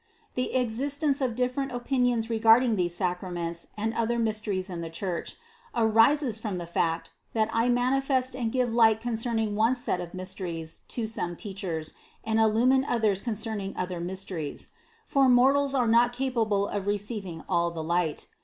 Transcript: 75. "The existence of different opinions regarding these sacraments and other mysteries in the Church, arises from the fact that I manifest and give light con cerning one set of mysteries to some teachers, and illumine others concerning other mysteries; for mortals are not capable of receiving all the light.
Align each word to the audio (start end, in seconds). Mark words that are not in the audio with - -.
75. 0.33 0.33
"The 0.33 0.55
existence 0.59 1.21
of 1.21 1.35
different 1.35 1.71
opinions 1.71 2.27
regarding 2.27 2.75
these 2.75 2.95
sacraments 2.95 3.67
and 3.77 3.93
other 3.93 4.17
mysteries 4.17 4.67
in 4.67 4.81
the 4.81 4.89
Church, 4.89 5.35
arises 5.75 6.39
from 6.39 6.57
the 6.57 6.65
fact 6.65 7.11
that 7.33 7.49
I 7.53 7.69
manifest 7.69 8.35
and 8.35 8.51
give 8.51 8.73
light 8.73 8.99
con 8.99 9.13
cerning 9.13 9.53
one 9.53 9.75
set 9.75 10.01
of 10.01 10.15
mysteries 10.15 10.81
to 10.87 11.05
some 11.05 11.35
teachers, 11.35 11.93
and 12.23 12.39
illumine 12.39 12.83
others 12.83 13.21
concerning 13.21 13.77
other 13.77 13.99
mysteries; 13.99 14.69
for 15.05 15.29
mortals 15.29 15.75
are 15.75 15.87
not 15.87 16.13
capable 16.13 16.67
of 16.67 16.87
receiving 16.87 17.43
all 17.47 17.69
the 17.69 17.83
light. 17.83 18.25